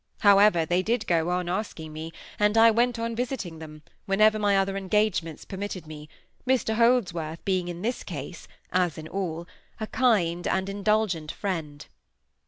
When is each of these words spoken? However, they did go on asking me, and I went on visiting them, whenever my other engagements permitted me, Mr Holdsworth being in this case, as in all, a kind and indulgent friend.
However, 0.21 0.65
they 0.65 0.81
did 0.81 1.05
go 1.05 1.29
on 1.29 1.47
asking 1.47 1.93
me, 1.93 2.11
and 2.39 2.57
I 2.57 2.71
went 2.71 2.97
on 2.97 3.15
visiting 3.15 3.59
them, 3.59 3.83
whenever 4.07 4.39
my 4.39 4.57
other 4.57 4.75
engagements 4.75 5.45
permitted 5.45 5.85
me, 5.85 6.09
Mr 6.47 6.73
Holdsworth 6.73 7.45
being 7.45 7.67
in 7.67 7.83
this 7.83 8.03
case, 8.03 8.47
as 8.73 8.97
in 8.97 9.07
all, 9.07 9.45
a 9.79 9.85
kind 9.85 10.47
and 10.47 10.67
indulgent 10.69 11.31
friend. 11.31 11.85